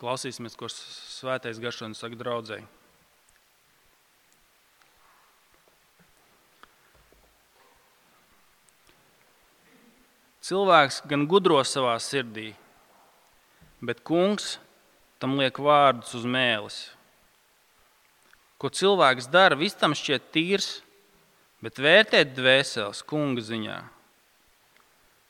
[0.00, 2.64] Klausīsimies, ko svētais garšonis saka draudzēji.
[10.40, 12.48] Cilvēks gan gudro savā sirdī,
[13.84, 14.54] bet kungs
[15.20, 16.80] tam liek vārdus uz mēlis.
[18.56, 20.72] Ko cilvēks dara, viss tam šķiet tīrs,
[21.60, 23.78] bet vērtēt dvēseles kunga ziņā.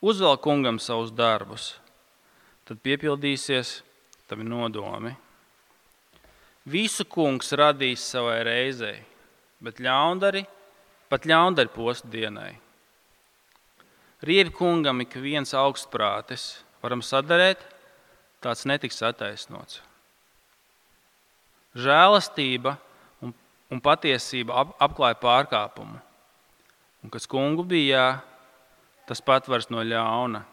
[0.00, 1.73] Uzvēl kungam savus darbus,
[2.71, 3.80] tad piepildīsies
[4.30, 5.12] tavi nodomi.
[6.70, 8.98] Visu kungs radīs savai reizei,
[9.59, 10.45] bet ļaundari
[11.10, 12.52] pat ļaundari postu dienai.
[14.22, 17.62] Riebi kungam ik viens augstprātis, varam sadarēt,
[18.45, 19.80] tāds netiks attaisnots.
[21.74, 22.77] Žēlastība
[23.24, 23.33] un,
[23.72, 25.98] un patiesība ap, apklāja pārkāpumu,
[27.02, 28.20] un kas kungu bija,
[29.08, 30.44] tas patvars no ļauna.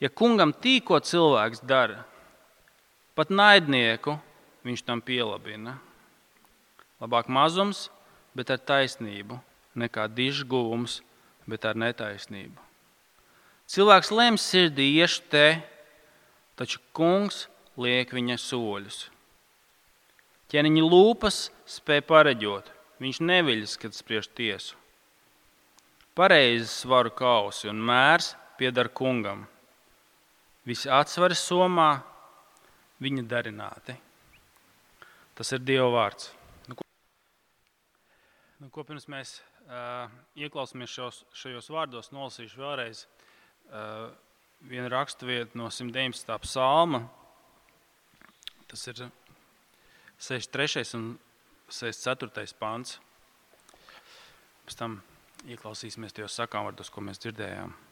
[0.00, 2.02] Ja kungam tīko cilvēks dara,
[3.16, 4.18] pat naidnieku
[4.66, 5.78] viņš tam pielabina.
[7.00, 7.86] Labāk mazums,
[8.36, 9.38] bet ar taisnību,
[9.76, 11.00] nekā dižs guvums,
[11.48, 12.60] bet ar netaisnību.
[13.66, 15.46] Cilvēks lems sirdī iešu te,
[16.56, 17.46] taču kungs
[17.80, 19.06] liek viņa soļus.
[20.52, 22.68] Ķēniņa lūpas spēja pareģot,
[23.02, 24.76] viņš neviļas, kad spriež tiesu.
[26.16, 29.44] Pareizi svaru kausi un mērs pieder kungam.
[30.66, 31.90] Visi atsveri somā
[33.02, 33.94] viņa darināti.
[35.38, 36.32] Tas ir Dieva vārds.
[36.66, 36.86] Nu, ko,
[38.64, 39.36] nu, ko pirms mēs
[39.68, 44.08] uh, ieklausāmies šos, šajos vārdos, nolasīšu vēlreiz uh,
[44.66, 46.34] vienu raksturvietu no 119.
[46.42, 47.04] psalma.
[48.66, 49.06] Tas ir
[50.18, 50.86] 63.
[50.98, 51.12] un
[51.70, 52.58] 64.
[52.58, 52.98] pāns.
[54.66, 55.02] Pēc tam
[55.46, 57.85] ieklausīsimies tajos sakāmvārdos, ko mēs dzirdējām.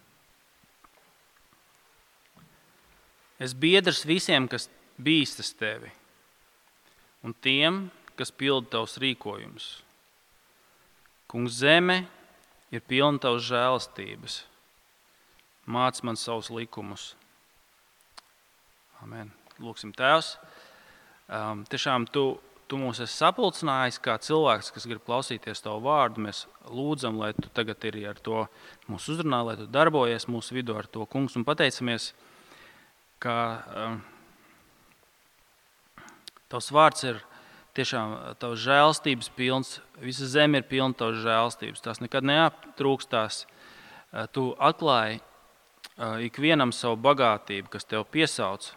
[3.45, 5.91] Es biedrs visiem, kas bīstas tevi,
[7.27, 9.67] un tiem, kas pilda tavus rīkojumus.
[11.29, 12.05] Kungs, zeme
[12.73, 14.39] ir pilna tavas žēlastības.
[15.67, 17.15] Māc man savus likumus.
[19.03, 19.33] Amen.
[19.61, 20.35] Lūksim, Tēvs.
[21.25, 22.25] Um, tiešām tu,
[22.69, 26.25] tu mūs esi sapulcinājis kā cilvēks, kas grib klausīties tavu vārdu.
[26.27, 28.45] Mēs lūdzam, lai tu tagad ir ar to
[28.91, 32.13] mūsu uzrunā, lai tu darbojies mūsu vidū ar to kungs un pateicamies,
[33.23, 33.37] ka
[33.75, 34.01] um,
[36.53, 37.21] tavs vārds ir
[37.75, 39.79] tiešām tavs žēlstības pilns.
[40.03, 41.83] Visa zeme ir pilna tavas žēlstības.
[41.83, 43.45] Tās nekad neaptrūkstās.
[44.35, 45.21] Tu atklāji
[46.27, 48.71] ikvienam savu bagātību, kas tev piesauc.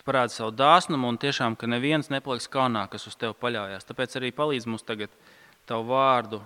[0.00, 3.84] Tu parādi savu dāsnumu un tiešām, ka neviens nepaliks kaunā, kas uz tevi paļaujas.
[3.88, 5.12] Tāpēc arī palīdz mums tagad
[5.68, 6.40] tavu vārdu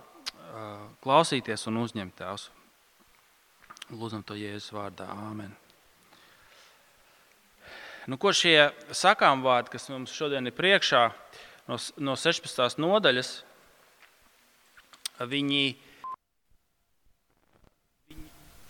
[1.06, 2.48] klausīties un uzņemt tēvs.
[3.94, 5.06] Lūdzam to Jēzus vārdā.
[5.28, 5.54] Āmen.
[8.10, 11.06] Nu, ko šie sakām vārdi, kas mums šodien ir priekšā,
[11.70, 12.76] no, no 16.
[12.82, 13.30] nodaļas,
[15.24, 15.64] viņi, viņi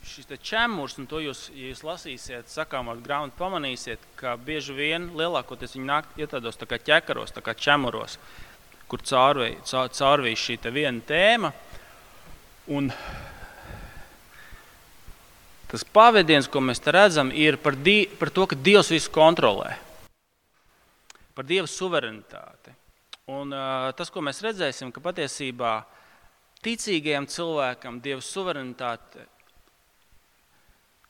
[0.04, 5.10] šis ķemurs, un to jūs, ja jūs lasīsiet, sakām vārdu grāmatu, pamanīsiet, ka bieži vien
[5.16, 8.18] lielākoties viņi nāk iet tādos tā kā ķekaros, tā kā ķemuros,
[8.90, 11.52] kur caurvīs šī viena tēma.
[12.74, 12.92] Un
[15.74, 19.72] Tas pavadiens, ko mēs redzam, ir par, di, par to, ka Dievs visu kontrolē,
[21.34, 22.70] par Dieva suverenitāti.
[23.34, 25.72] Un, uh, tas, ko mēs redzēsim, ka patiesībā
[26.62, 29.26] ticīgajam cilvēkam Dieva suverenitāte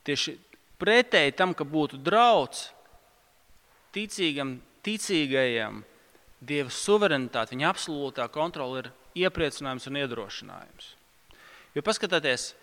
[0.09, 0.33] tieši
[0.81, 2.71] pretēji tam, ka būtu draudz
[3.93, 5.83] ticīgam, ticīgajam
[6.41, 8.93] Dieva suverenitāte, viņa absolūtā kontrole ir
[9.27, 10.93] iepriecinājums un iedrošinājums.
[11.77, 12.55] Jo paskatieties,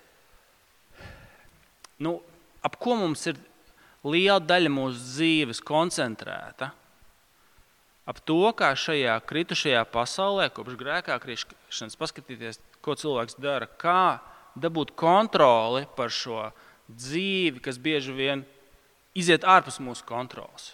[2.00, 2.20] nu,
[2.64, 3.40] ap ko mums ir
[4.06, 6.72] liela daļa mūsu dzīves koncentrēta?
[8.08, 14.18] Ap to, kā šajā kritušajā pasaulē, kopš grēkā krišanas, paskatīties, ko cilvēks dara, kā
[14.58, 16.48] dabūt kontroli par šo
[16.90, 18.42] dzīvi, kas bieži vien
[19.14, 20.72] iziet ārpus mūsu kontrolas.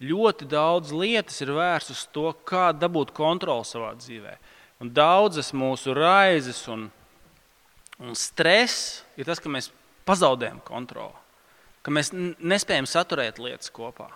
[0.00, 4.38] Ļoti daudz lietas ir vērstas uz to, kā dabūt kontroli savā dzīvē.
[4.80, 6.86] Un daudzas mūsu raizes un
[8.00, 9.68] Un stress ir tas, ka mēs
[10.08, 11.16] pazaudējam kontroli,
[11.84, 14.08] ka mēs nespējam saturēt lietas kopā.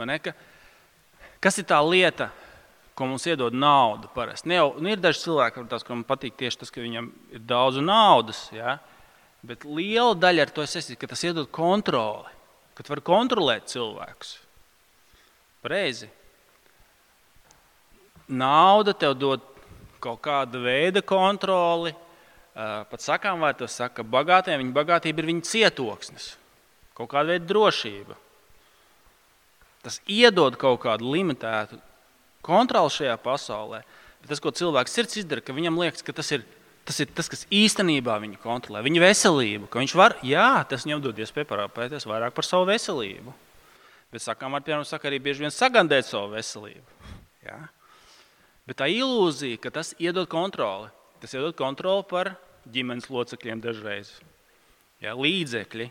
[0.00, 0.32] Ka,
[1.44, 2.30] kas ir tā lieta,
[2.96, 4.08] ko mums iedod nauda?
[4.12, 4.48] Parasti?
[4.48, 8.46] Ne jau, nu, ir daži cilvēki, kuriem patīk tieši tas, ka viņam ir daudz naudas,
[8.52, 8.78] ja?
[9.44, 12.28] bet liela daļa ar to saistīta, ka tas iedod kontroli,
[12.76, 14.34] ka var kontrolēt cilvēkus.
[15.64, 16.08] Pareizi.
[18.30, 19.44] Nauda tev dod
[20.02, 21.92] kaut kāda veida kontroli,
[22.54, 26.32] pat sakām vārtos saka, ka bagātiem viņa bagātība ir viņa cietoksnis,
[26.98, 28.16] kaut kāda veida drošība.
[29.84, 31.78] Tas iedod kaut kādu limitētu
[32.44, 33.84] kontroli šajā pasaulē.
[34.20, 36.44] Bet tas, ko cilvēks sirds izdara, ka viņam liekas, ka tas ir
[36.84, 39.68] tas, ir tas kas īstenībā viņu kontrolē, viņa veselību.
[39.72, 43.34] Viņš var, jā, tas viņam dod iespēju parūpēties vairāk par savu veselību.
[44.10, 47.12] Bet sakām, ar piemēram, saka arī bieži vien sagandēt savu veselību.
[47.46, 47.60] Jā.
[48.68, 50.90] Bet tā ilūzija, ka tas iedod kontroli,
[51.22, 52.34] tas iedod kontroli par
[52.70, 54.12] ģimenes locekļiem dažreiz.
[55.00, 55.88] Jā, līdzekļi,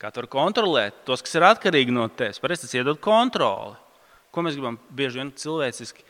[0.00, 2.40] kā tu vari kontrolēt tos, kas ir atkarīgi no tevis.
[2.42, 3.76] Parasti tas iedod kontroli.
[4.32, 6.04] Ko mēs gribam bieži vien cilvēciski,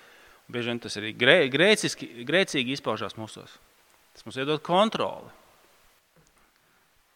[0.52, 3.56] bieži vien tas arī grē, grēciski, grēcīgi izpaužās mūsos.
[4.14, 5.32] Tas mums iedod kontroli.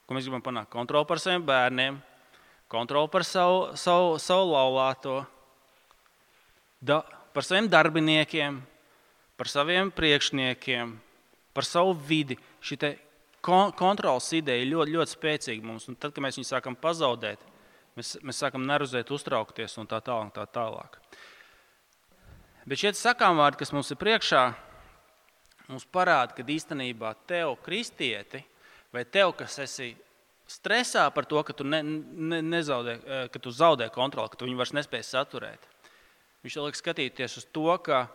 [0.07, 0.73] Ko mēs gribam panākt?
[0.75, 2.01] Kontroli par saviem bērniem,
[2.71, 5.21] kontroli par savu, savu, savu laulāto,
[6.83, 7.01] da,
[7.37, 8.62] par saviem darbiniekiem,
[9.37, 10.94] par saviem priekšniekiem,
[11.53, 12.38] par savu vidi.
[12.65, 12.94] Šī
[13.77, 15.85] kontrols ideja ir ļoti, ļoti spēcīga mums.
[15.91, 17.44] Un tad, kad mēs viņu sākam pazaudēt,
[17.99, 20.33] mēs, mēs sākam nervozēt, uztraukties un tā tālāk.
[20.33, 20.97] Tā tālāk.
[22.67, 24.43] Bet šie sakām vārdi, kas mums ir priekšā,
[25.69, 28.41] mums parāda, ka īstenībā tev, kristieti,
[28.97, 29.93] vai tev, kas esi
[30.49, 32.97] stresā par to, ka tu, ne, ne, nezaudē,
[33.29, 35.69] ka tu zaudē kontroli, ka tu viņu vairs nespēj saturēt,
[36.47, 38.07] viņš liek skatīties uz to, ka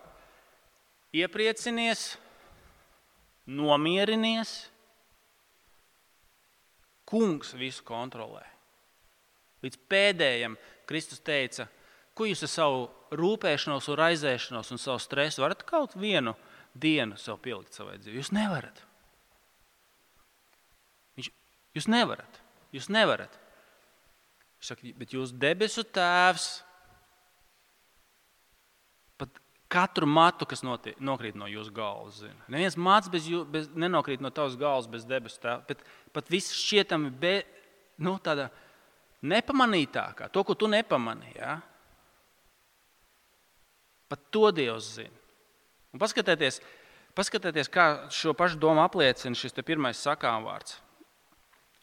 [1.16, 2.16] iepriecinies,
[3.52, 4.54] nomierinies.
[7.12, 8.46] Kungs visu kontrolē.
[9.62, 10.56] Līdz pēdējiem
[10.88, 11.68] Kristus teica,
[12.16, 12.86] ko jūs ar savu
[13.20, 16.32] rūpēšanos, un raizēšanos un savu stresu varat kaut vienu
[16.72, 18.16] dienu sev pielikt savai dzīvē.
[18.16, 18.80] Jūs nevarat.
[21.20, 21.32] Viņš,
[21.76, 22.42] jūs nevarat.
[22.72, 23.36] Jūs nevarat.
[24.62, 26.62] Viņš saka, bet jūs debesu tēvs
[29.72, 32.20] katru matu, kas notiek, nokrīt no jūsu galvas.
[32.26, 32.48] Zina.
[32.52, 35.62] Neviens mats bez jū, bez, nenokrīt no tavas galvas bez debesu tēva.
[35.70, 35.86] Bet
[36.16, 37.36] pat viss šķietami be,
[38.04, 38.50] nu, tāda
[39.24, 41.38] nepamanītākā, to, ko tu nepamanīji.
[41.40, 41.58] Ja?
[44.12, 45.18] Pat to Dievs zina.
[45.92, 46.60] Un paskatieties,
[47.16, 50.80] paskatieties, kā šo pašu domu apliecina šis pirmais sakām vārds.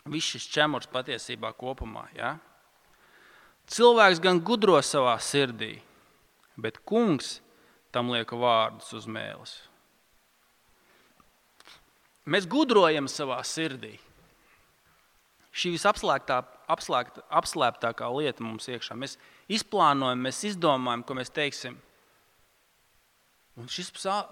[0.08, 2.06] Viss šis ķemurs patiesībā kopumā.
[2.17, 2.37] Ja?
[3.69, 5.75] Cilvēks gan gudro savā sirdī,
[6.56, 7.38] bet kungs
[7.94, 9.52] tam lieka vārdus uz mēles.
[12.29, 13.94] Mēs gudrojam savā sirdī.
[15.58, 18.94] Šī visapslēptākā lieta mums iekšā.
[18.94, 19.19] Mēs
[19.50, 21.75] izplānojam, mēs izdomājam, ko mēs teiksim.
[23.58, 23.88] Un šis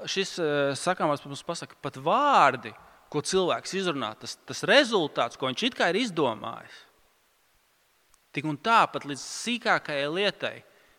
[0.06, 2.72] šis eh, sakāmās mums pasaka, pat vārdi,
[3.10, 6.76] ko cilvēks izrunā, tas, tas rezultāts, ko viņš it kā ir izdomājis.
[8.36, 10.56] Tik un tā, pat līdz sīkākajai lietai,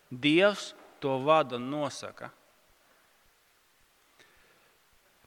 [0.08, 2.30] Dievs to vada un nosaka.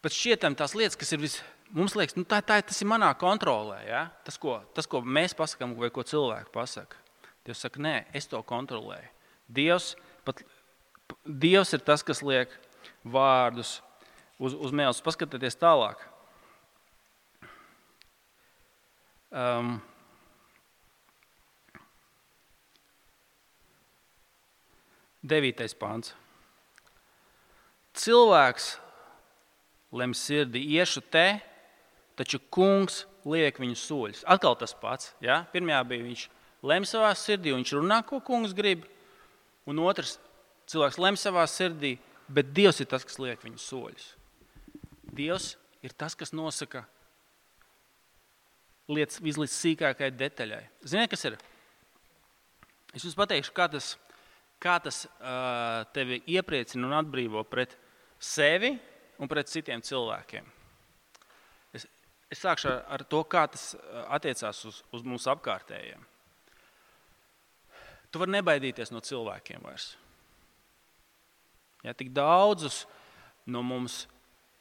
[0.01, 1.35] Bet šķietam tās lietas, kas ir vis,
[1.77, 3.83] mums liekas, nu, tā, tā, tas ir manā kontrolē.
[3.85, 4.07] Ja?
[4.25, 6.97] Tas, ko, tas, ko mēs pasakām, vai ko cilvēki pasaka.
[7.45, 9.13] Dievs saka, nē, es to kontrolēju.
[9.51, 9.93] Dievs,
[10.25, 10.41] pat,
[11.25, 12.53] Dievs ir tas, kas liek
[13.03, 13.79] vārdus
[14.39, 15.01] uz, uz mēles.
[15.05, 16.01] Paskatieties tālāk.
[19.31, 19.77] Um,
[25.23, 26.15] devītais pāns.
[27.95, 28.73] Cilvēks
[29.91, 31.41] lem sirdī, iešu te,
[32.19, 34.23] taču kungs liek viņu soļus.
[34.29, 35.11] Atkal tas pats.
[35.23, 35.41] Ja?
[35.53, 36.25] Pirmajā bija viņš
[36.67, 38.85] lem savā sirdī, viņš runā, ko kungs grib.
[39.69, 40.17] Un otrs
[40.71, 41.97] cilvēks lem savā sirdī,
[42.31, 44.07] bet Dievs ir tas, kas liek viņu soļus.
[45.11, 46.85] Dievs ir tas, kas nosaka
[48.91, 50.63] lietas līdz sīkākajai detaļai.
[50.87, 51.37] Ziniet, kas ir?
[52.95, 53.93] Es jums pateikšu, kā tas,
[54.61, 57.77] kā tas uh, tevi iepriecina un atbrīvo pret
[58.19, 58.73] sevi
[59.21, 60.47] un pret citiem cilvēkiem.
[61.77, 61.85] Es,
[62.33, 66.07] es sākšu ar, ar to, kā tas uh, attiecās uz, uz mūsu apkārtējiem.
[68.11, 69.93] Tu vari nebaidīties no cilvēkiem vairs.
[71.85, 72.83] Ja, tik daudzus
[73.49, 74.03] no mums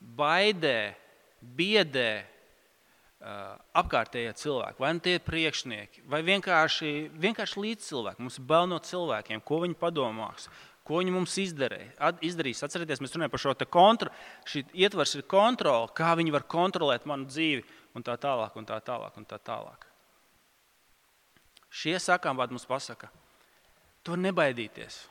[0.00, 0.94] baidē,
[1.40, 8.24] biedē uh, apkārtējie cilvēki, vai nu tie ir priekšnieki, vai vienkārši, vienkārši līdzcilvēki.
[8.24, 10.48] Mums ir bail no cilvēkiem, ko viņi padomās,
[10.90, 12.64] Ko viņi mums izdarīja, izdarīs?
[12.66, 14.10] Atcerieties, mēs runājam par šo kontroli.
[14.50, 17.62] Šī ietvers ir kontrole, kā viņi var kontrolēt manu dzīvi
[17.94, 18.56] un tā tālāk.
[18.58, 19.86] Un tā tālāk, un tā tālāk.
[21.70, 23.06] Šie sakām vārdi mums pasaka,
[24.02, 25.04] to nebaidīties.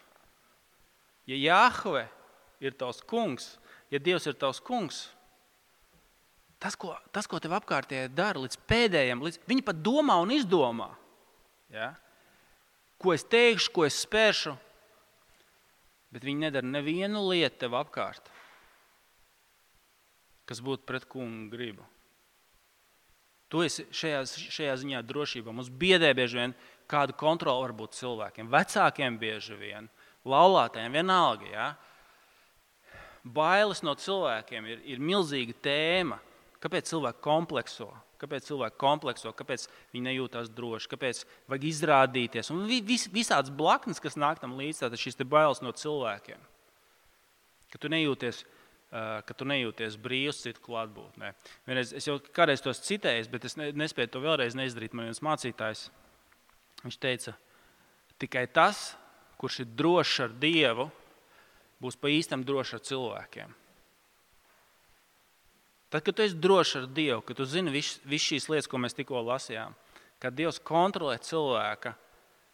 [1.32, 2.04] Ja Jāhve
[2.60, 3.54] ir tavs kungs,
[3.88, 5.06] ja Dievs ir tavs kungs,
[6.60, 10.92] tas, ko, tas, ko tev apkārtēji dara līdz pēdējiem, līdz, viņi pat domā un izdomā.
[11.72, 11.94] Ja?
[13.00, 14.60] Ko es teikšu, ko es spēršu,
[16.13, 18.32] bet viņi nedara nevienu lietu tev apkārt,
[20.50, 21.86] kas būtu pret kungu gribu.
[23.50, 24.24] Tu esi šajā,
[24.54, 25.54] šajā ziņā drošībā.
[25.54, 26.51] Mums biedē bieži vien
[26.89, 29.89] kāda kontrola var būt cilvēkiem, vecākiem bieži vien,
[30.25, 31.50] laulātēm, vienalga.
[31.50, 31.68] Ja?
[33.25, 36.20] Bailes no cilvēkiem ir, ir milzīga tēma.
[36.62, 37.89] Kāpēc cilvēki komplekso?
[38.20, 42.52] Kāpēc cilvēki komplekso, kāpēc viņi nejūtas droši, kāpēc vajag izrādīties.
[42.52, 46.42] Un vis, visādas blaknes, kas nāk tam līdzi, tad šīs bailes no cilvēkiem.
[47.72, 51.32] Ka tu nejūties, uh, ka tu nejūties brīvs citu klātbūtnē.
[51.70, 54.98] Vienreiz, es jau kādreiz tos citēju, bet es nespēju to vēlreiz neizdarīt.
[54.98, 55.88] Man viens mācītājs
[56.84, 57.36] viņš teica,
[58.20, 58.94] tikai tas,
[59.40, 60.90] kurš ir drošs ar Dievu,
[61.80, 63.59] būs pa īstam drošs ar cilvēkiem.
[65.89, 68.77] Tad, kad tu esi drošs ar Dievu, kad tu zini visas vis šīs lietas, ko
[68.81, 69.74] mēs tikko lasījām,
[70.22, 71.96] kad Dievs kontrolē cilvēka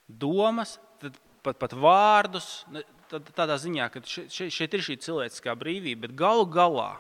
[0.08, 0.78] domas,
[1.44, 2.64] pat, pat vārdus,
[3.12, 6.94] tad, tādā ziņā, ka šeit, šeit ir šī cilvēciskā brīvība, bet galu galā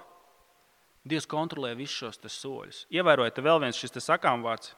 [1.05, 2.85] Dievs kontrolē visus šos soļus.
[2.89, 4.73] Ievērojiet, vēl viens šis sakām vārds.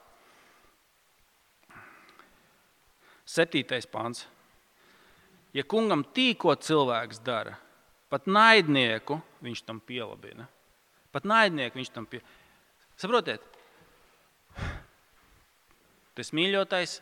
[3.28, 4.26] Septītais pāns.
[5.56, 7.56] Ja kungam tīko cilvēks dara,
[8.12, 10.46] pat naidnieku viņš tam pielabina.
[11.18, 12.20] Pat naidnieku viņš tam pie.
[12.94, 13.42] Saprotiet,
[16.14, 17.00] tas mīļotais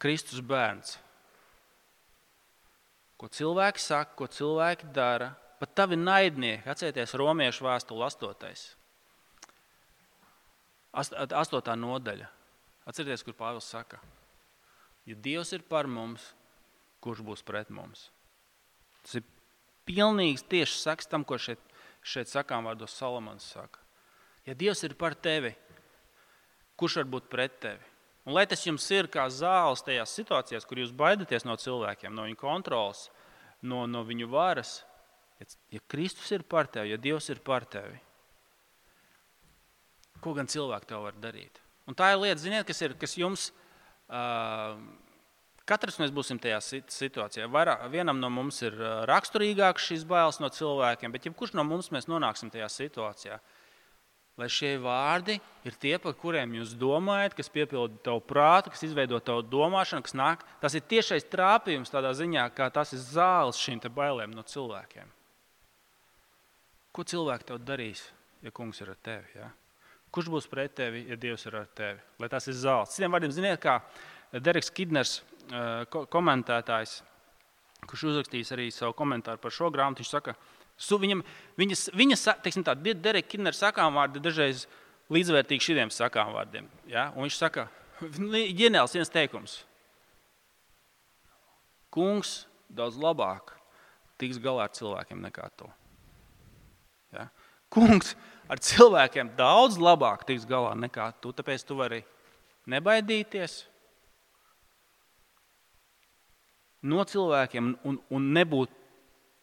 [0.00, 0.94] Kristus bērns.
[3.20, 6.64] Ko cilvēki saka, ko cilvēki dara, pat tavi naidnieki.
[6.64, 8.56] Atcerieties, Romiešu vēstule 8.
[10.96, 11.76] 8.
[11.84, 12.32] nodaļa.
[12.88, 14.00] Atcerieties, kur Pāvils saka,
[15.04, 16.30] ja Dievs ir par mums,
[17.04, 18.08] kurš būs pret mums?
[19.04, 19.28] Tas ir
[19.84, 21.60] pilnīgs tieši saks tam, ko šeit
[22.08, 23.82] šeit sakām vārdos Salamans saka.
[24.48, 25.52] Ja Dievs ir par tevi,
[26.78, 27.84] kurš var būt pret tevi?
[28.28, 32.26] Un lai tas jums ir kā zāles tajās situācijās, kur jūs baidaties no cilvēkiem, no
[32.26, 33.06] viņu kontrolas,
[33.64, 34.82] no, no viņu varas,
[35.72, 37.96] ja Kristus ir par tevi, ja Dievs ir par tevi,
[40.20, 41.60] ko gan cilvēki tev var darīt?
[41.88, 43.48] Un tā ir lieta, ziniet, kas, ir, kas jums
[44.12, 44.76] uh,
[45.68, 46.58] Katrs mēs būsim tajā
[46.88, 47.46] situācijā.
[47.52, 48.76] Vairāk, vienam no mums ir
[49.08, 53.36] raksturīgāks šīs bailes no cilvēkiem, bet jebkurš no mums nonāksim tajā situācijā.
[54.38, 55.34] Lai šie vārdi
[55.66, 60.14] ir tie, par kuriem jūs domājat, kas piepilda tavu prātu, kas izveido tavu domāšanu, kas
[60.14, 60.44] nāk.
[60.62, 65.10] Tas ir tiešais trāpījums tādā ziņā, kā tas ir zāles šīm bailēm no cilvēkiem.
[66.94, 68.04] Ko cilvēki tev darīs,
[68.42, 69.34] ja kungs ir ar tevi?
[69.40, 69.50] Ja?
[70.14, 71.98] Kurš būs pret tevi, ja Dievs ir ar tevi?
[72.22, 72.94] Lai tas ir zāles.
[72.94, 73.80] Citiem vārdiem, ziniet, kā
[74.38, 75.18] Dereks Kidners
[76.12, 76.98] komentētājs,
[77.88, 80.34] kurš uzrakstījis arī savu komentāru par šo grāmatu, viņš saka,
[81.04, 81.22] viņam,
[81.58, 84.66] viņas, viņas teiksim, tā, Dereka Kinera sakām vārdi dažreiz
[85.12, 86.68] līdzvērtīgi šiem sakām vārdiem.
[86.90, 87.08] Ja?
[87.16, 87.68] Un viņš saka,
[88.02, 89.62] ģeniāls viens teikums.
[91.94, 93.54] Kungs daudz labāk
[94.20, 95.70] tiks galā ar cilvēkiem nekā to.
[97.14, 97.28] Ja?
[97.72, 98.14] Kungs
[98.48, 102.02] ar cilvēkiem daudz labāk tiks galā nekā tu, tāpēc tu vari
[102.68, 103.62] nebaidīties,
[106.82, 108.72] no cilvēkiem un, un nebūt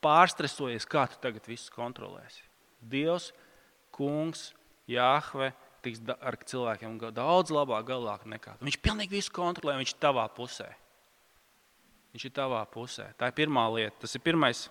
[0.06, 2.44] pārstresojies, kā tu tagad visu kontrolēsi.
[2.86, 3.32] Dievs,
[3.96, 4.52] Kungs,
[4.86, 5.50] Jāhve
[5.82, 8.58] tiks ar cilvēkiem daudz labāk galā nekā.
[8.62, 10.68] Viņš pilnīgi visu kontrolē, viņš ir tavā pusē.
[12.14, 13.08] Viņš ir tavā pusē.
[13.18, 13.96] Tā ir pirmā lieta.
[14.04, 14.68] Tas ir pirmais,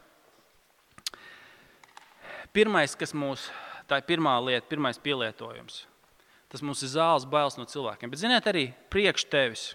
[2.54, 3.48] pirmais kas mūs,
[3.90, 5.82] tā ir pirmā lieta, pirmais pielietojums.
[6.52, 8.12] Tas mums ir zāles bailes no cilvēkiem.
[8.12, 9.66] Bet, ziniet, arī priekš tevis.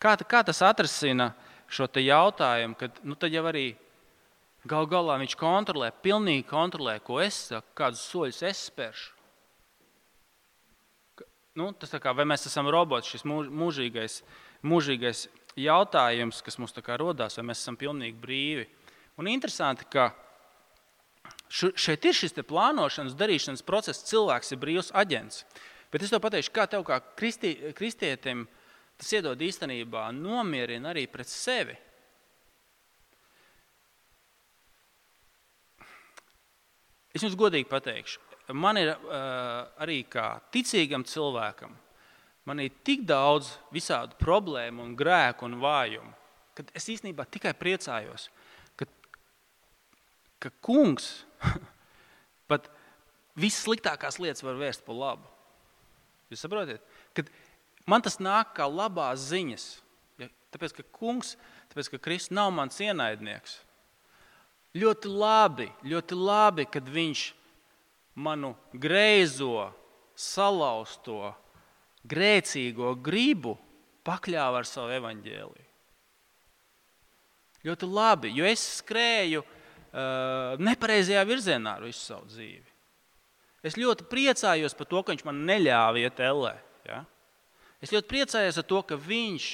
[0.00, 3.76] Kā, kā tas atrasina uh, šo jautājumu, kad nu, jau arī
[4.68, 9.14] gal galā viņš kontrolē, pilnīgi kontrolē, ko es saku, kādus soļus es spēršu.
[11.58, 14.20] Nu, tas kā, vai mēs esam roboti, šis mūžīgais,
[14.62, 15.24] mūžīgais
[15.58, 18.68] jautājums, kas mums radās, vai mēs esam pilnīgi brīvi.
[19.18, 20.12] Un interesanti, ka
[21.50, 25.44] šeit ir šis plānošanas, darīšanas process, cilvēks ir brīvs aģents.
[25.90, 28.46] Bet es to pateikšu, kā tev, kā kristi, kristietim,
[28.98, 31.76] tas iedod īstenībā nomierina arī pret sevi.
[37.14, 38.20] Es jums godīgi pateikšu,
[38.54, 41.72] man ir uh, arī kā ticīgam cilvēkam,
[42.46, 46.12] man ir tik daudz visādu problēmu, un grēku un vājumu,
[46.54, 48.28] ka es īstenībā tikai priecājos,
[48.78, 48.86] ka,
[50.44, 51.10] ka kungs
[52.50, 52.68] pat
[53.38, 55.28] vissliktākās lietas var vērst par labu.
[56.28, 56.84] Jūs saprotat?
[57.16, 57.30] Kad
[57.88, 59.66] Man tas nāk kā labās ziņas.
[60.20, 60.28] Ja?
[60.52, 61.34] Tāpēc, ka kungs,
[61.72, 63.58] tāpēc, ka Kristus nav mans ienaidnieks.
[64.78, 67.22] Ļoti labi, ļoti labi, kad viņš
[68.20, 69.70] manu greizo,
[70.18, 71.32] salauzto,
[72.08, 73.56] grēcīgo gribu
[74.06, 75.66] pakļāva ar savu evaņģēliju.
[77.66, 82.66] Ļoti labi, jo es skrēju uh, nepareizajā virzienā ar visu savu dzīvi.
[83.66, 86.54] Es ļoti priecājos par to, ka viņš man neļāva iet ellē.
[86.86, 87.02] Ja?
[87.82, 89.48] Es ļoti priecājos ar to, ka viņš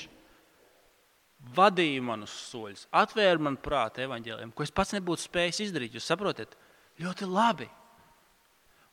[1.54, 5.97] vadīja manus soļus, atvēra man prātu evaņģēliem, ko es pats nebūtu spējis izdarīt.
[5.97, 6.54] Jūs saprotat?
[7.02, 7.69] Ļoti labi.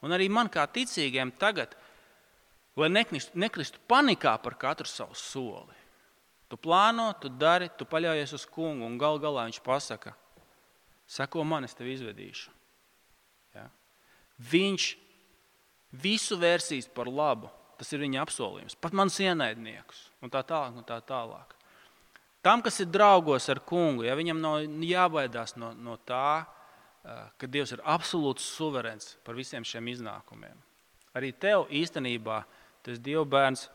[0.02, 1.78] Un arī man kā ticīgiem tagad,
[2.76, 5.78] lai nekristu, nekristu panikā par katru savu soli.
[6.52, 10.12] Tu plāno, tu dari, tu paļaujies uz kungu, un gal galā viņš pasaka,
[11.08, 12.52] seko man, es tevi izvedīšu.
[13.56, 13.70] Ja?
[14.52, 14.90] Viņš
[16.04, 17.52] visu vērsīs par labu.
[17.82, 18.78] Tas ir viņa apsolījums.
[18.78, 20.76] Pat mans ienaidniekus un tā tālāk.
[20.78, 21.56] Un tā tālāk.
[22.46, 26.46] Tam, kas ir draugos ar kungu, ja viņam nav jābaidās no, no tā,
[27.42, 30.58] ka Dievs ir absolūts suverēns par visiem šiem iznākumiem.
[31.18, 32.44] Arī tev īstenībā
[32.86, 33.68] tas Dieva bērns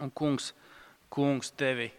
[0.00, 0.50] un kungs,
[1.12, 1.90] kungs tevi,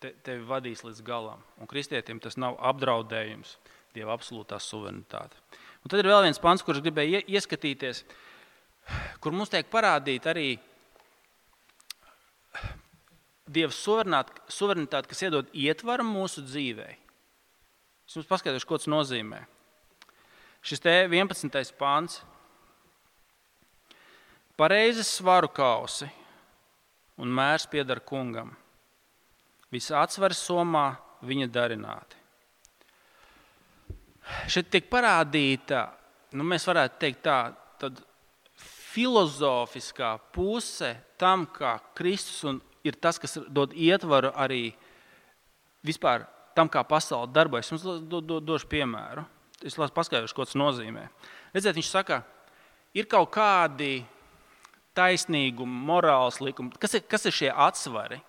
[0.00, 1.44] te, tevi vadīs līdz galam.
[1.60, 3.56] Un kristietim tas nav apdraudējums
[3.96, 5.40] Dieva absolūtā suverenitāte.
[5.80, 8.04] Un tad ir vēl viens pants, kurš gribēja ieskatīties,
[9.20, 10.50] kur mums tiek parādīta arī
[13.50, 16.92] Dieva suverenitāte, kas iedod ietvaru mūsu dzīvei.
[18.06, 19.40] Es jums paskaidrošu, ko tas nozīmē.
[20.62, 21.72] Šis te 11.
[21.78, 22.20] pāns.
[24.60, 26.06] Pareizes svaru kausi
[27.18, 28.52] un mērs pieder kungam.
[29.72, 30.92] Visa atsvars somā
[31.26, 32.18] viņa darināti.
[34.50, 35.88] Šeit tiek parādīta,
[36.38, 37.38] nu mēs varētu teikt tā,
[37.80, 37.98] tad
[38.90, 44.70] filozofiskā puse tam, kā Kristus un ir tas, kas dod ietvaru arī
[45.86, 47.68] vispār tam, kā pasaule darbojas.
[47.68, 49.24] Es jums do, do, došu piemēru.
[49.64, 51.06] Es lasu paskaidrošu, ko tas nozīmē.
[51.54, 52.22] Redziet, viņš saka,
[52.96, 54.00] ir kaut kādi
[54.96, 56.74] taisnīgumi, morāls likumi.
[56.80, 58.20] Kas ir, kas ir šie atsvari?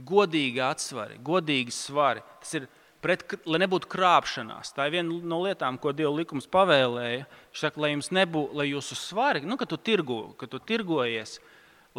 [0.00, 2.24] Godīgi atsvari, godīgi svari.
[2.40, 2.66] Tas ir
[3.04, 4.74] pret, lai nebūtu krāpšanās.
[4.76, 7.26] Tā ir viena no lietām, ko Dieva likums pavēlēja.
[7.50, 11.38] Viņš saka, lai jums nebūtu, lai jūsu svari, nu, kad tu tirgo, kad tu tirgojies,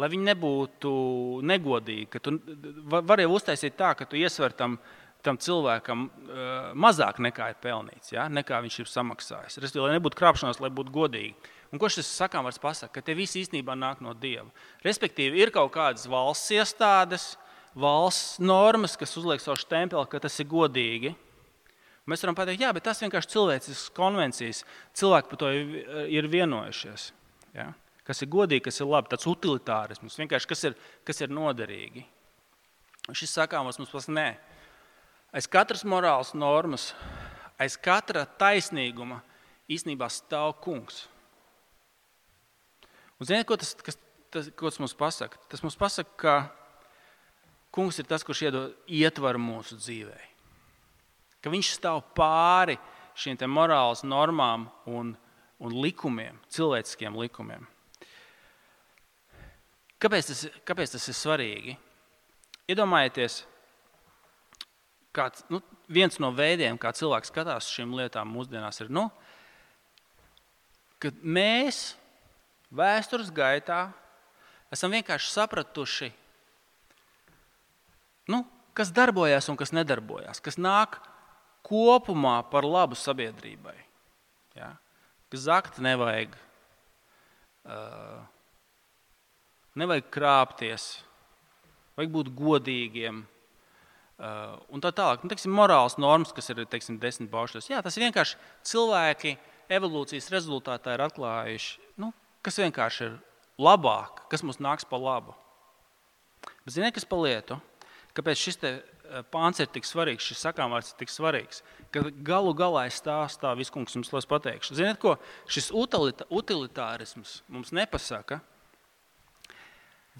[0.00, 0.92] lai viņi nebūtu
[1.48, 2.08] negodīgi.
[2.12, 2.36] Ka tu
[2.92, 4.78] vari uztaisīt tā, ka tu iesver tam,
[5.22, 8.28] tam cilvēkam uh, mazāk nekā ir pelnīts, ja?
[8.32, 9.58] nekā viņš ir samaksājis.
[9.62, 11.52] Respektīvi, lai nebūtu krāpšanās, lai būtu godīgi.
[11.72, 12.98] Un ko šis sakām var pasakāt?
[12.98, 14.50] Ka te viss īstenībā nāk no Dieva.
[14.84, 17.30] Respektīvi, ir kaut kādas valsts iestādes,
[17.78, 21.14] valsts normas, kas uzliek savu stempeli, ka tas ir godīgi.
[22.10, 24.64] Mēs varam pateikt, jā, bet tas vienkārši cilvēcisks konvencijas.
[24.98, 25.52] Cilvēki par to
[26.10, 27.12] ir vienojušies.
[27.54, 27.70] Ja?
[28.06, 32.04] kas ir godīgi, kas ir labi, tāds utilitārisms, vienkārši kas ir, kas ir noderīgi.
[33.14, 34.28] Šis sakāms mums pasaka, nē,
[35.34, 36.90] aiz katras morāles normas,
[37.60, 39.20] aiz katra taisnīguma
[39.70, 41.06] īstenībā stāv kungs.
[43.18, 43.98] Un ziniet, ko tas, kas,
[44.34, 45.38] tas, ko tas mums pasaka?
[45.50, 46.34] Tas mums pasaka, ka
[47.72, 50.18] kungs ir tas, kurš iedod ietvaru mūsu dzīvē.
[51.42, 52.76] Ka viņš stāv pāri
[53.18, 55.14] šīm morāles normām un,
[55.60, 57.66] un likumiem, cilvēciskiem likumiem.
[60.02, 61.74] Kāpēc tas, kāpēc tas ir svarīgi?
[62.72, 63.42] Iedomājieties,
[65.14, 65.60] kāds, nu,
[65.92, 69.08] viens no veidiem, kā cilvēks skatās uz šīm lietām mūsdienās, ir, nu,
[71.02, 71.92] ka mēs
[72.72, 73.84] vēstures gaitā
[74.72, 76.10] esam vienkārši sapratuši,
[78.32, 78.42] nu,
[78.76, 80.98] kas darbojas un kas nedarbojas, kas nāk
[81.66, 83.76] kopumā par labu sabiedrībai.
[84.58, 84.74] Ja?
[85.32, 86.34] Zakt nevajag.
[87.62, 88.24] Uh,
[89.78, 90.86] nevajag krāpties,
[91.96, 93.22] vajag būt godīgiem.
[94.22, 97.70] Uh, un tā tālāk, nu, teiksim, morāls normas, kas ir teiksim, desmit paušas.
[97.70, 98.36] Jā, tas vienkārši
[98.68, 99.36] cilvēki
[99.72, 102.12] evolūcijas rezultātā ir atklājuši, nu,
[102.44, 103.16] kas vienkārši ir
[103.62, 105.34] labāk, kas mums nāks pa labu.
[106.66, 107.58] Bet ziniet, kas pa lietu?
[108.16, 108.80] Kāpēc šis uh,
[109.32, 111.62] pāns ir tik svarīgs, šis sakāmvārds ir tik svarīgs?
[111.92, 114.76] Ka galu galā ir stāstā viskungs jums tos pateikšu.
[114.76, 115.16] Ziniet, ko
[115.50, 118.40] šis utilitārisms mums nepasaka?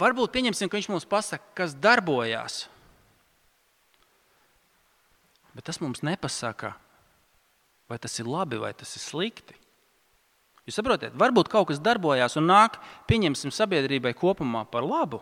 [0.00, 2.64] Varbūt pieņemsim, ka viņš mums pasaka, kas darbojas.
[5.52, 6.72] Bet tas mums nepasaka,
[7.92, 9.58] vai tas ir labi vai tas ir slikti.
[10.64, 12.78] Jūs saprotat, varbūt kaut kas darbojas un nāk,
[13.10, 15.20] pieņemsim, sabiedrībai kopumā par labu.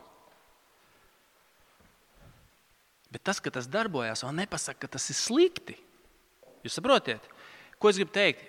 [3.10, 5.76] Bet tas, ka tas darbojas, vēl nepasaka, ka tas ir slikti.
[6.64, 7.24] Jūs saprotat,
[7.80, 8.44] ko es gribu teikt?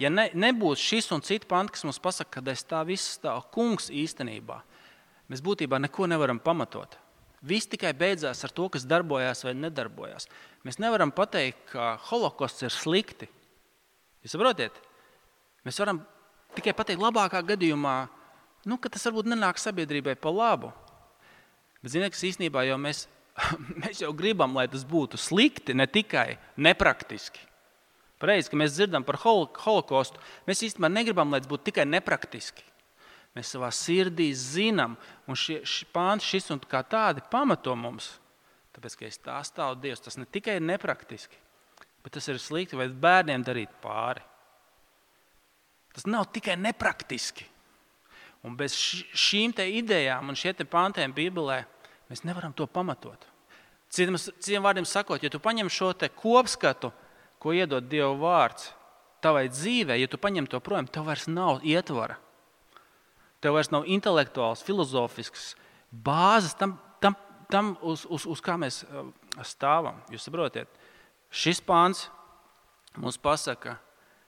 [0.00, 3.42] Ja ne, nebūs šis un cits pants, kas mums pasaka, ka aiz tā viss stāv
[3.52, 4.60] kungs īstenībā,
[5.28, 6.94] mēs būtībā neko nevaram pamatot.
[7.40, 10.28] Viss tikai beidzās ar to, kas darbojās vai nedarbojās.
[10.64, 13.30] Mēs nevaram pateikt, ka holokosts ir slikti.
[14.20, 14.76] Jūs saprotiet?
[15.64, 16.02] Mēs varam
[16.56, 17.94] tikai pateikt, labākā gadījumā,
[18.68, 20.72] nu, ka tas varbūt nenāk sabiedrībai pa labu.
[21.80, 23.06] Bet, ziniet, kas īstenībā jau mēs,
[23.82, 27.46] mēs jau gribam, lai tas būtu slikti, ne tikai nepraktiski.
[28.20, 32.66] Reiz, kad mēs dzirdam par holokostu, mēs īstenībā negribam, lai tas būtu tikai nepraktiski.
[33.38, 34.96] Mēs savā sirdī zinām,
[35.30, 38.18] un šie, šie pāns, šis un kā tādi pamato mums.
[38.74, 41.38] Tāpēc, ka es tā stāvu Dievs, tas ne tikai ir nepraktiski,
[42.04, 44.22] bet tas ir slikti vai bērniem darīt pāri.
[45.94, 47.46] Tas nav tikai nepraktiski.
[48.46, 51.64] Un bez šīm idejām un šiem pāntiem Bībelē
[52.10, 53.22] mēs nevaram to pamatot.
[53.90, 56.92] Citiem vārdiem sakot, ja tu paņem šo kopskatu,
[57.40, 58.70] ko iedod Dieva vārds
[59.20, 62.18] tavai dzīvei, ja tu paņem to prom, tev vairs nav ietvara.
[63.40, 65.54] Tev vairs nav intelektuāls, filozofisks
[65.90, 67.16] bāzes tam, tam,
[67.50, 69.08] tam uz, uz, uz kā mēs uh,
[69.46, 70.00] stāvam.
[70.12, 70.68] Jūs saprotat,
[71.32, 72.06] šis pāns
[73.00, 73.78] mums pasaka,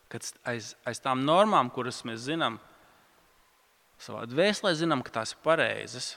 [0.08, 2.58] ka aiz, aiz tām normām, kuras mēs zinām,
[4.02, 6.16] savā dvēselē zinām, ka tās ir pareizas,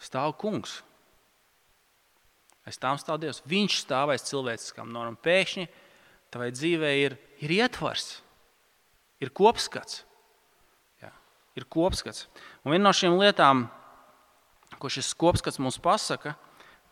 [0.00, 0.80] stāv kungs.
[2.68, 3.42] Aiz tām stāv Dievs.
[3.48, 5.16] Viņš stāv aiz cilvēciskām normām.
[5.20, 5.66] Pēkšņi
[6.32, 8.20] tavai dzīvē ir, ir ietvars,
[9.20, 10.04] ir kopskats
[11.60, 12.26] ir kopskats.
[12.64, 13.66] Un viena no šīm lietām,
[14.80, 16.34] ko šis kopskats mums pasaka,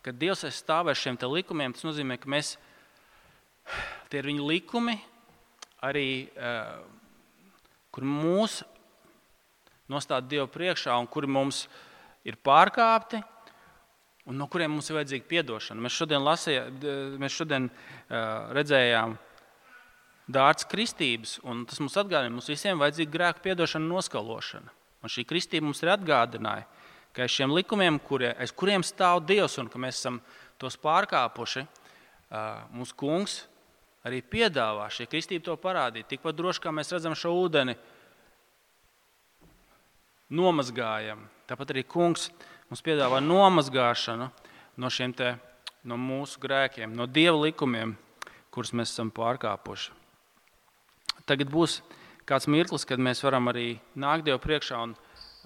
[0.03, 2.57] ka Dievs ir stāvēs šiem likumiem, tas nozīmē, ka mēs,
[4.09, 4.97] tie ir viņa likumi,
[5.83, 6.79] arī, uh,
[7.91, 8.61] kur mūs
[9.89, 11.87] nostāda Dievu priekšā un kuri mums ir
[12.43, 13.21] pārkāpti.
[14.29, 15.81] Un no kuriem mums ir vajadzīga atdošana.
[15.81, 16.67] Mēs šodien, lasīja,
[17.17, 19.29] mēs šodien uh, redzējām, uh,
[20.29, 24.73] dārts kristības, un tas mums atgādina, mums visiem vajadzīga grēka atdošana un noskalošana.
[24.99, 26.67] Un šī kristība mums ir atgādināja,
[27.15, 30.19] ka aiz šiem likumiem, kurie, aiz kuriem stāv Dievs un ka mēs esam
[30.59, 31.63] tos pārkāpuši,
[32.75, 33.39] mūsu kungs
[34.05, 36.09] arī piedāvā šī kristība to parādīt.
[36.11, 37.77] Tikpat droši kā mēs redzam šo ūdeni,
[40.29, 41.23] nomazgājam.
[41.49, 42.29] Tāpat arī kungs
[42.69, 44.29] mums piedāvā nomazgāšanu
[44.79, 45.33] no šiem te,
[45.83, 47.97] no mūsu grēkiem, no dieva likumiem,
[48.53, 49.99] kurus mēs esam pārkāpuši
[51.29, 51.79] tagad būs
[52.29, 54.95] kāds mirklis, kad mēs varam arī nākt Dievu priekšā un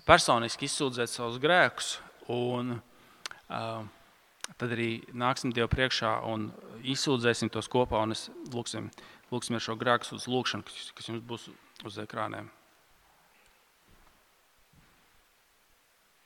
[0.08, 1.98] personiski izsūdzēt savus grēkus.
[2.32, 2.78] Un,
[3.52, 3.84] uh,
[4.56, 6.50] tad arī nāksim Dievu priekšā un
[6.96, 8.04] izsūdzēsim tos kopā.
[8.08, 8.16] Un
[8.56, 8.90] lūksim,
[9.32, 11.50] lūksim šo grēku uz lūkšanu, kas jums būs
[11.88, 12.52] uz ekrāniem.